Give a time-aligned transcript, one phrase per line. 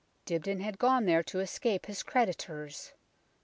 [0.25, 2.93] Dibdin had gone there to escape his creditors.